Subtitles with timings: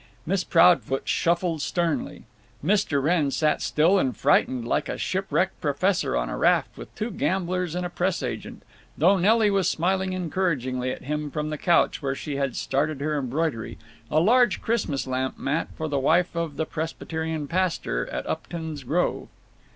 [0.25, 2.23] Miss Proudfoot shuffled sternly.
[2.65, 3.03] Mr.
[3.03, 7.75] Wrenn sat still and frightened, like a shipwrecked professor on a raft with two gamblers
[7.75, 8.63] and a press agent,
[8.97, 13.15] though Nelly was smiling encouragingly at him from the couch where she had started her
[13.15, 19.27] embroidery—a large Christmas lamp mat for the wife of the Presbyterian pastor at Upton's Grove.